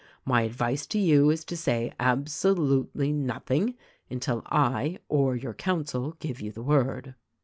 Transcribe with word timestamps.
My 0.25 0.41
advice 0.41 0.87
to 0.87 0.97
you 0.97 1.29
is 1.29 1.45
to 1.45 1.55
say 1.55 1.93
absolutely 1.99 3.11
nothing 3.11 3.75
until 4.09 4.41
I 4.47 4.97
or 5.09 5.35
your 5.35 5.53
counsel 5.53 6.15
give 6.19 6.41
you 6.41 6.51
the 6.51 6.63
word.' 6.63 7.13